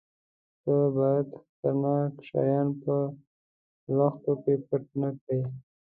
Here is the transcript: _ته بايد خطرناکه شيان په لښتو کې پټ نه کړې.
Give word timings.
_ته 0.63 0.75
بايد 0.95 1.27
خطرناکه 1.39 2.21
شيان 2.29 2.67
په 2.81 2.93
لښتو 3.97 4.33
کې 4.43 4.53
پټ 4.67 4.83
نه 5.01 5.09
کړې. 5.21 5.39